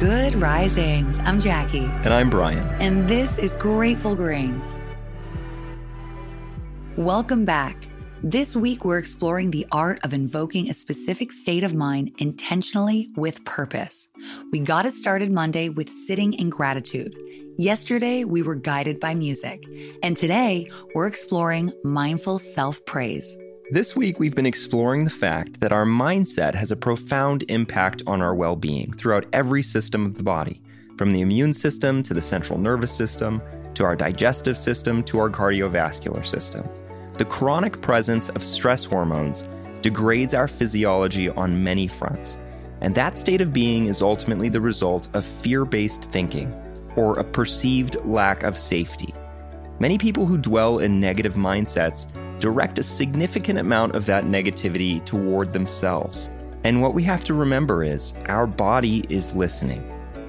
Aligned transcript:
Good 0.00 0.34
risings. 0.36 1.18
I'm 1.24 1.42
Jackie. 1.42 1.84
And 1.84 2.14
I'm 2.14 2.30
Brian. 2.30 2.66
And 2.80 3.06
this 3.06 3.36
is 3.36 3.52
Grateful 3.52 4.16
Grains. 4.16 4.74
Welcome 6.96 7.44
back. 7.44 7.86
This 8.22 8.56
week, 8.56 8.82
we're 8.82 8.96
exploring 8.96 9.50
the 9.50 9.66
art 9.70 10.02
of 10.02 10.14
invoking 10.14 10.70
a 10.70 10.72
specific 10.72 11.30
state 11.30 11.64
of 11.64 11.74
mind 11.74 12.12
intentionally 12.16 13.10
with 13.14 13.44
purpose. 13.44 14.08
We 14.52 14.60
got 14.60 14.86
it 14.86 14.94
started 14.94 15.30
Monday 15.30 15.68
with 15.68 15.90
sitting 15.90 16.32
in 16.32 16.48
gratitude. 16.48 17.14
Yesterday, 17.58 18.24
we 18.24 18.40
were 18.40 18.54
guided 18.54 19.00
by 19.00 19.14
music. 19.14 19.66
And 20.02 20.16
today, 20.16 20.70
we're 20.94 21.08
exploring 21.08 21.74
mindful 21.84 22.38
self 22.38 22.82
praise. 22.86 23.36
This 23.72 23.94
week, 23.94 24.18
we've 24.18 24.34
been 24.34 24.46
exploring 24.46 25.04
the 25.04 25.10
fact 25.10 25.60
that 25.60 25.70
our 25.70 25.84
mindset 25.84 26.56
has 26.56 26.72
a 26.72 26.76
profound 26.76 27.44
impact 27.48 28.02
on 28.04 28.20
our 28.20 28.34
well 28.34 28.56
being 28.56 28.92
throughout 28.92 29.26
every 29.32 29.62
system 29.62 30.04
of 30.04 30.14
the 30.14 30.24
body, 30.24 30.60
from 30.98 31.12
the 31.12 31.20
immune 31.20 31.54
system 31.54 32.02
to 32.02 32.12
the 32.12 32.20
central 32.20 32.58
nervous 32.58 32.90
system, 32.90 33.40
to 33.74 33.84
our 33.84 33.94
digestive 33.94 34.58
system 34.58 35.04
to 35.04 35.20
our 35.20 35.30
cardiovascular 35.30 36.26
system. 36.26 36.68
The 37.16 37.24
chronic 37.24 37.80
presence 37.80 38.28
of 38.30 38.42
stress 38.42 38.84
hormones 38.84 39.44
degrades 39.82 40.34
our 40.34 40.48
physiology 40.48 41.28
on 41.28 41.62
many 41.62 41.86
fronts, 41.86 42.38
and 42.80 42.92
that 42.96 43.16
state 43.16 43.40
of 43.40 43.52
being 43.52 43.86
is 43.86 44.02
ultimately 44.02 44.48
the 44.48 44.60
result 44.60 45.06
of 45.14 45.24
fear 45.24 45.64
based 45.64 46.10
thinking 46.10 46.52
or 46.96 47.20
a 47.20 47.24
perceived 47.24 48.04
lack 48.04 48.42
of 48.42 48.58
safety. 48.58 49.14
Many 49.78 49.96
people 49.96 50.26
who 50.26 50.38
dwell 50.38 50.80
in 50.80 50.98
negative 50.98 51.34
mindsets 51.34 52.08
direct 52.40 52.78
a 52.78 52.82
significant 52.82 53.58
amount 53.58 53.94
of 53.94 54.06
that 54.06 54.24
negativity 54.24 55.04
toward 55.04 55.52
themselves. 55.52 56.30
And 56.64 56.82
what 56.82 56.94
we 56.94 57.02
have 57.04 57.24
to 57.24 57.34
remember 57.34 57.84
is 57.84 58.14
our 58.26 58.46
body 58.46 59.06
is 59.08 59.34
listening. 59.34 59.84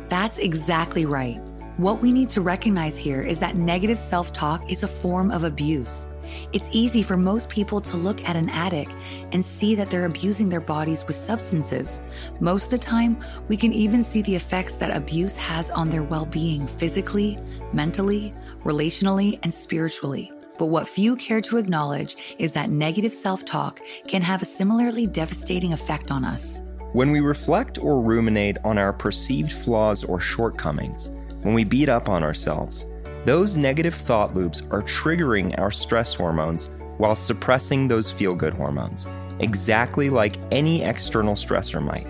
That's 0.09 0.37
exactly 0.37 1.05
right. 1.05 1.39
What 1.77 2.01
we 2.01 2.11
need 2.11 2.29
to 2.29 2.41
recognize 2.41 2.97
here 2.97 3.21
is 3.21 3.39
that 3.39 3.55
negative 3.55 3.99
self 3.99 4.31
talk 4.33 4.71
is 4.71 4.83
a 4.83 4.87
form 4.87 5.31
of 5.31 5.43
abuse. 5.43 6.05
It's 6.53 6.69
easy 6.71 7.01
for 7.01 7.17
most 7.17 7.49
people 7.49 7.81
to 7.81 7.97
look 7.97 8.27
at 8.27 8.35
an 8.35 8.49
addict 8.49 8.93
and 9.31 9.43
see 9.43 9.75
that 9.75 9.89
they're 9.89 10.05
abusing 10.05 10.49
their 10.49 10.61
bodies 10.61 11.05
with 11.05 11.15
substances. 11.15 12.01
Most 12.39 12.65
of 12.65 12.71
the 12.71 12.77
time, 12.77 13.17
we 13.47 13.57
can 13.57 13.73
even 13.73 14.03
see 14.03 14.21
the 14.21 14.35
effects 14.35 14.75
that 14.75 14.95
abuse 14.95 15.35
has 15.35 15.69
on 15.71 15.89
their 15.89 16.03
well 16.03 16.25
being 16.25 16.67
physically, 16.67 17.37
mentally, 17.73 18.33
relationally, 18.63 19.39
and 19.43 19.53
spiritually. 19.53 20.31
But 20.61 20.67
what 20.67 20.87
few 20.87 21.15
care 21.15 21.41
to 21.41 21.57
acknowledge 21.57 22.17
is 22.37 22.53
that 22.53 22.69
negative 22.69 23.15
self 23.15 23.43
talk 23.43 23.81
can 24.07 24.21
have 24.21 24.43
a 24.43 24.45
similarly 24.45 25.07
devastating 25.07 25.73
effect 25.73 26.11
on 26.11 26.23
us. 26.23 26.61
When 26.93 27.09
we 27.09 27.19
reflect 27.19 27.79
or 27.79 27.99
ruminate 27.99 28.59
on 28.63 28.77
our 28.77 28.93
perceived 28.93 29.53
flaws 29.53 30.03
or 30.03 30.19
shortcomings, 30.19 31.09
when 31.41 31.55
we 31.55 31.63
beat 31.63 31.89
up 31.89 32.09
on 32.09 32.21
ourselves, 32.21 32.85
those 33.25 33.57
negative 33.57 33.95
thought 33.95 34.35
loops 34.35 34.61
are 34.69 34.83
triggering 34.83 35.57
our 35.57 35.71
stress 35.71 36.13
hormones 36.13 36.69
while 36.99 37.15
suppressing 37.15 37.87
those 37.87 38.11
feel 38.11 38.35
good 38.35 38.53
hormones, 38.53 39.07
exactly 39.39 40.11
like 40.11 40.37
any 40.51 40.83
external 40.83 41.33
stressor 41.33 41.83
might. 41.83 42.05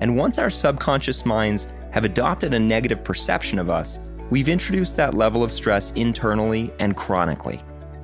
And 0.00 0.16
once 0.16 0.38
our 0.38 0.48
subconscious 0.48 1.26
minds 1.26 1.68
have 1.90 2.06
adopted 2.06 2.54
a 2.54 2.58
negative 2.58 3.04
perception 3.04 3.58
of 3.58 3.68
us, 3.68 3.98
we've 4.30 4.48
introduced 4.48 4.96
that 4.96 5.12
level 5.12 5.44
of 5.44 5.52
stress 5.52 5.92
internally 5.92 6.72
and 6.78 6.96
chronically. 6.96 7.60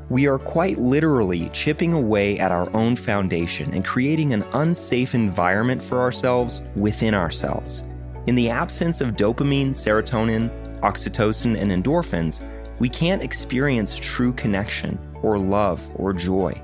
We 0.08 0.28
are 0.28 0.38
quite 0.38 0.78
literally 0.78 1.50
chipping 1.52 1.92
away 1.92 2.38
at 2.38 2.52
our 2.52 2.74
own 2.76 2.94
foundation 2.94 3.74
and 3.74 3.84
creating 3.84 4.32
an 4.32 4.44
unsafe 4.52 5.16
environment 5.16 5.82
for 5.82 6.00
ourselves 6.00 6.62
within 6.76 7.12
ourselves. 7.12 7.84
In 8.26 8.36
the 8.36 8.48
absence 8.48 9.00
of 9.00 9.16
dopamine, 9.16 9.70
serotonin, 9.70 10.48
oxytocin, 10.80 11.58
and 11.60 11.72
endorphins, 11.72 12.40
we 12.78 12.88
can't 12.88 13.22
experience 13.22 13.96
true 13.96 14.32
connection 14.34 14.96
or 15.22 15.38
love 15.38 15.84
or 15.96 16.12
joy. 16.12 16.60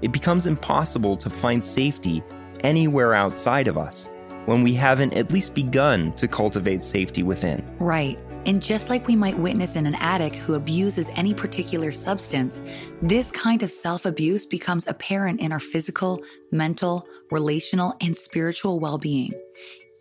It 0.00 0.12
becomes 0.12 0.46
impossible 0.46 1.18
to 1.18 1.28
find 1.28 1.62
safety 1.62 2.22
anywhere 2.60 3.12
outside 3.12 3.68
of 3.68 3.76
us 3.76 4.08
when 4.46 4.62
we 4.62 4.72
haven't 4.72 5.12
at 5.12 5.32
least 5.32 5.54
begun 5.54 6.12
to 6.14 6.28
cultivate 6.28 6.82
safety 6.82 7.22
within. 7.22 7.62
Right. 7.78 8.18
And 8.46 8.62
just 8.62 8.88
like 8.88 9.08
we 9.08 9.16
might 9.16 9.36
witness 9.36 9.74
in 9.74 9.86
an 9.86 9.96
addict 9.96 10.36
who 10.36 10.54
abuses 10.54 11.10
any 11.16 11.34
particular 11.34 11.90
substance, 11.90 12.62
this 13.02 13.32
kind 13.32 13.64
of 13.64 13.72
self 13.72 14.06
abuse 14.06 14.46
becomes 14.46 14.86
apparent 14.86 15.40
in 15.40 15.50
our 15.50 15.58
physical, 15.58 16.22
mental, 16.52 17.08
relational, 17.32 17.96
and 18.00 18.16
spiritual 18.16 18.78
well 18.78 18.98
being. 18.98 19.32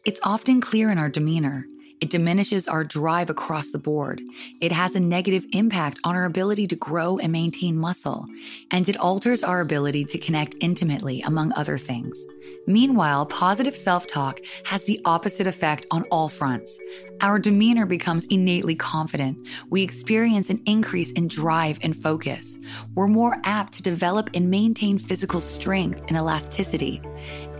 It's 0.05 0.19
often 0.23 0.61
clear 0.61 0.91
in 0.91 0.99
our 0.99 1.09
demeanor. 1.09 1.65
It 2.01 2.09
diminishes 2.11 2.67
our 2.67 2.83
drive 2.83 3.29
across 3.29 3.71
the 3.71 3.79
board. 3.79 4.21
It 4.61 4.71
has 4.71 4.95
a 4.95 4.99
negative 4.99 5.45
impact 5.53 5.99
on 6.03 6.15
our 6.15 6.25
ability 6.25 6.67
to 6.67 6.75
grow 6.75 7.17
and 7.17 7.31
maintain 7.31 7.77
muscle. 7.77 8.27
And 8.69 8.87
it 8.87 8.97
alters 8.97 9.43
our 9.43 9.61
ability 9.61 10.05
to 10.05 10.19
connect 10.19 10.55
intimately, 10.59 11.21
among 11.21 11.53
other 11.53 11.77
things. 11.77 12.23
Meanwhile, 12.67 13.27
positive 13.27 13.75
self 13.75 14.05
talk 14.07 14.39
has 14.65 14.83
the 14.83 15.01
opposite 15.05 15.47
effect 15.47 15.87
on 15.89 16.03
all 16.11 16.29
fronts. 16.29 16.79
Our 17.21 17.39
demeanor 17.39 17.85
becomes 17.85 18.25
innately 18.25 18.75
confident. 18.75 19.37
We 19.69 19.81
experience 19.81 20.49
an 20.49 20.61
increase 20.65 21.11
in 21.13 21.27
drive 21.27 21.79
and 21.81 21.95
focus. 21.95 22.59
We're 22.93 23.07
more 23.07 23.37
apt 23.45 23.73
to 23.73 23.81
develop 23.81 24.29
and 24.33 24.49
maintain 24.49 24.97
physical 24.97 25.39
strength 25.39 26.03
and 26.07 26.17
elasticity. 26.17 27.01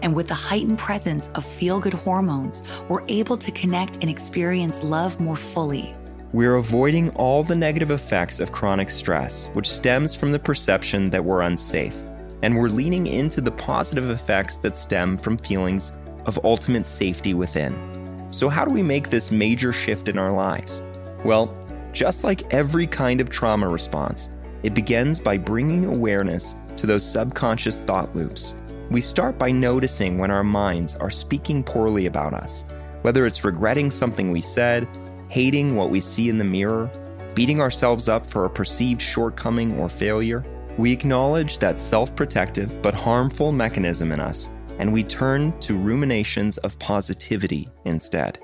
And 0.02 0.14
with 0.14 0.28
the 0.28 0.34
heightened 0.34 0.78
presence 0.78 1.30
of 1.36 1.46
feel 1.46 1.80
good 1.80 1.94
hormones, 1.94 2.64
we're 2.90 3.06
able 3.08 3.38
to 3.38 3.52
connect 3.52 3.98
and 3.98 4.10
experience 4.10 4.84
love 4.84 5.20
more 5.20 5.38
fully. 5.38 5.96
We're 6.34 6.56
avoiding 6.56 7.12
all 7.12 7.44
the 7.44 7.56
negative 7.56 7.92
effects 7.92 8.42
of 8.42 8.52
chronic 8.52 8.90
stress, 8.90 9.48
which 9.54 9.70
stems 9.70 10.14
from 10.14 10.34
the 10.34 10.40
perception 10.40 11.10
that 11.12 11.24
we're 11.24 11.42
unsafe 11.42 11.96
and 12.44 12.56
we're 12.56 12.70
leaning 12.70 13.08
into 13.08 13.40
the 13.40 13.52
positive 13.52 14.10
effects 14.10 14.58
that 14.58 14.76
stem 14.76 15.18
from 15.18 15.38
feelings 15.38 15.94
of 16.26 16.44
ultimate 16.44 16.86
safety 16.86 17.34
within. 17.34 17.95
So, 18.36 18.50
how 18.50 18.66
do 18.66 18.72
we 18.72 18.84
make 18.84 19.10
this 19.10 19.32
major 19.32 19.72
shift 19.72 20.10
in 20.10 20.18
our 20.18 20.34
lives? 20.34 20.84
Well, 21.24 21.58
just 21.94 22.26
like 22.26 22.54
every 22.54 22.86
kind 22.86 23.22
of 23.22 23.30
trauma 23.30 23.70
response, 23.70 24.30
it 24.62 24.74
begins 24.74 25.22
by 25.22 25.38
bringing 25.38 25.86
awareness 25.86 26.54
to 26.76 26.86
those 26.86 27.10
subconscious 27.10 27.82
thought 27.84 28.14
loops. 28.14 28.56
We 28.92 29.00
start 29.00 29.40
by 29.40 29.52
noticing 29.52 30.18
when 30.18 30.32
our 30.32 30.44
minds 30.44 30.96
are 30.96 31.10
speaking 31.10 31.64
poorly 31.64 32.08
about 32.08 32.34
us, 32.34 32.66
whether 33.04 33.26
it's 33.26 33.46
regretting 33.46 33.90
something 33.90 34.34
we 34.34 34.42
said, 34.42 34.86
hating 35.30 35.78
what 35.78 35.90
we 35.90 36.02
see 36.02 36.28
in 36.28 36.38
the 36.38 36.44
mirror, 36.44 36.92
beating 37.36 37.62
ourselves 37.62 38.10
up 38.10 38.26
for 38.26 38.44
a 38.44 38.50
perceived 38.50 39.02
shortcoming 39.02 39.80
or 39.80 39.88
failure. 39.88 40.44
We 40.78 40.92
acknowledge 40.92 41.60
that 41.60 41.80
self 41.80 42.14
protective 42.18 42.82
but 42.82 42.96
harmful 42.96 43.54
mechanism 43.54 44.12
in 44.12 44.20
us, 44.20 44.50
and 44.80 44.92
we 44.92 45.04
turn 45.04 45.58
to 45.60 45.78
ruminations 45.78 46.58
of 46.60 46.78
positivity 46.80 47.70
instead. 47.86 48.40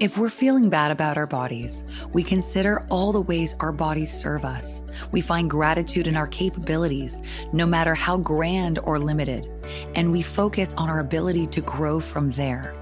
If 0.00 0.18
we're 0.18 0.30
feeling 0.30 0.68
bad 0.68 0.90
about 0.90 1.16
our 1.16 1.28
bodies, 1.28 1.84
we 2.12 2.24
consider 2.24 2.84
all 2.90 3.12
the 3.12 3.20
ways 3.20 3.54
our 3.60 3.70
bodies 3.70 4.12
serve 4.12 4.44
us. 4.44 4.82
We 5.12 5.20
find 5.20 5.48
gratitude 5.48 6.08
in 6.08 6.16
our 6.16 6.26
capabilities, 6.26 7.20
no 7.52 7.66
matter 7.66 7.94
how 7.94 8.16
grand 8.16 8.80
or 8.80 8.98
limited, 8.98 9.48
and 9.94 10.10
we 10.10 10.20
focus 10.20 10.74
on 10.74 10.90
our 10.90 10.98
ability 10.98 11.46
to 11.46 11.60
grow 11.60 12.00
from 12.00 12.32
there. 12.32 12.74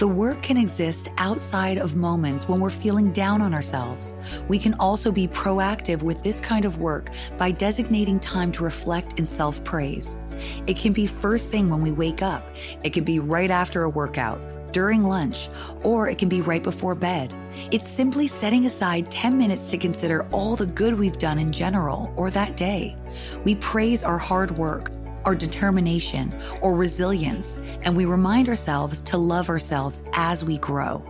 The 0.00 0.08
work 0.08 0.40
can 0.40 0.56
exist 0.56 1.10
outside 1.18 1.76
of 1.76 1.94
moments 1.94 2.48
when 2.48 2.58
we're 2.58 2.70
feeling 2.70 3.12
down 3.12 3.42
on 3.42 3.52
ourselves. 3.52 4.14
We 4.48 4.58
can 4.58 4.72
also 4.80 5.12
be 5.12 5.28
proactive 5.28 6.02
with 6.02 6.22
this 6.22 6.40
kind 6.40 6.64
of 6.64 6.78
work 6.78 7.10
by 7.36 7.50
designating 7.50 8.18
time 8.18 8.50
to 8.52 8.64
reflect 8.64 9.18
and 9.18 9.28
self 9.28 9.62
praise. 9.62 10.16
It 10.66 10.78
can 10.78 10.94
be 10.94 11.06
first 11.06 11.50
thing 11.50 11.68
when 11.68 11.82
we 11.82 11.92
wake 11.92 12.22
up, 12.22 12.48
it 12.82 12.94
can 12.94 13.04
be 13.04 13.18
right 13.18 13.50
after 13.50 13.82
a 13.82 13.90
workout, 13.90 14.40
during 14.72 15.04
lunch, 15.04 15.50
or 15.82 16.08
it 16.08 16.16
can 16.16 16.30
be 16.30 16.40
right 16.40 16.62
before 16.62 16.94
bed. 16.94 17.34
It's 17.70 17.86
simply 17.86 18.26
setting 18.26 18.64
aside 18.64 19.10
10 19.10 19.36
minutes 19.36 19.70
to 19.70 19.76
consider 19.76 20.26
all 20.32 20.56
the 20.56 20.64
good 20.64 20.98
we've 20.98 21.18
done 21.18 21.38
in 21.38 21.52
general 21.52 22.10
or 22.16 22.30
that 22.30 22.56
day. 22.56 22.96
We 23.44 23.56
praise 23.56 24.02
our 24.02 24.16
hard 24.16 24.56
work, 24.56 24.90
our 25.24 25.34
determination, 25.34 26.34
or 26.60 26.76
resilience, 26.76 27.58
and 27.82 27.96
we 27.96 28.04
remind 28.04 28.48
ourselves 28.48 29.00
to 29.02 29.16
love 29.16 29.48
ourselves 29.48 30.02
as 30.12 30.44
we 30.44 30.58
grow. 30.58 31.02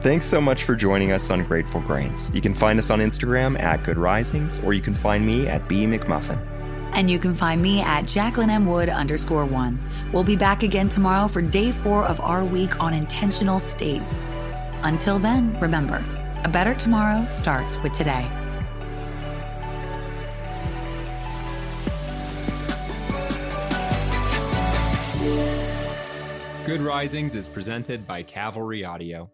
Thanks 0.00 0.26
so 0.26 0.40
much 0.40 0.62
for 0.62 0.76
joining 0.76 1.12
us 1.12 1.28
on 1.28 1.44
Grateful 1.44 1.80
Grains. 1.80 2.30
You 2.32 2.40
can 2.40 2.54
find 2.54 2.78
us 2.78 2.88
on 2.88 3.00
Instagram 3.00 3.60
at 3.60 3.84
Good 3.84 3.98
Risings, 3.98 4.58
or 4.60 4.72
you 4.72 4.80
can 4.80 4.94
find 4.94 5.26
me 5.26 5.48
at 5.48 5.68
B 5.68 5.86
McMuffin. 5.86 6.57
And 6.92 7.10
you 7.10 7.18
can 7.18 7.34
find 7.34 7.62
me 7.62 7.80
at 7.80 8.06
Jacqueline 8.06 8.50
M. 8.50 8.66
Wood 8.66 8.88
underscore 8.88 9.44
one. 9.44 9.78
We'll 10.12 10.24
be 10.24 10.36
back 10.36 10.62
again 10.62 10.88
tomorrow 10.88 11.28
for 11.28 11.40
day 11.40 11.70
four 11.70 12.04
of 12.04 12.20
our 12.20 12.44
week 12.44 12.80
on 12.80 12.94
intentional 12.94 13.60
states. 13.60 14.26
Until 14.82 15.18
then, 15.18 15.58
remember, 15.60 16.04
a 16.44 16.48
better 16.48 16.74
tomorrow 16.74 17.24
starts 17.24 17.76
with 17.82 17.92
today. 17.92 18.28
Good 26.64 26.82
Risings 26.82 27.34
is 27.34 27.48
presented 27.48 28.06
by 28.06 28.22
Cavalry 28.22 28.84
Audio. 28.84 29.30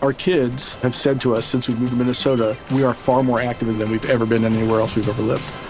Our 0.00 0.14
kids 0.14 0.76
have 0.76 0.94
said 0.94 1.20
to 1.20 1.36
us 1.36 1.44
since 1.44 1.68
we 1.68 1.74
moved 1.74 1.90
to 1.90 1.96
Minnesota, 1.96 2.56
we 2.70 2.82
are 2.82 2.94
far 2.94 3.22
more 3.22 3.40
active 3.40 3.76
than 3.76 3.90
we've 3.90 4.08
ever 4.08 4.24
been 4.24 4.44
anywhere 4.44 4.80
else 4.80 4.96
we've 4.96 5.08
ever 5.08 5.20
lived. 5.20 5.69